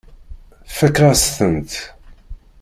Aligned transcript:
Fakeɣ-as-tent. 0.77 1.73